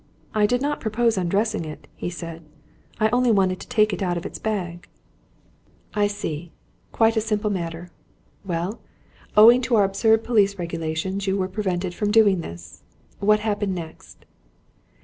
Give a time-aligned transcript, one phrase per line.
[0.33, 2.41] "I did not propose undressing it," he said.
[2.99, 4.87] "I only wanted to take it out of its bag."
[5.93, 6.51] "I see.
[6.91, 7.91] Quite a simple matter.
[8.43, 8.81] Well?
[9.37, 12.81] Owing to our absurd police regulations you were prevented from doing this.
[13.19, 14.25] What happened next?"